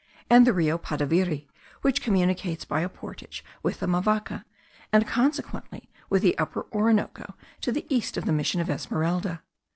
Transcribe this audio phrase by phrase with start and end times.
[0.31, 1.45] and the Rio Padaviri,
[1.83, 4.45] which communicates by a portage with the Mavaca,
[4.91, 9.43] and consequently with the Upper Orinoco, to the east of the mission of Esmeralda.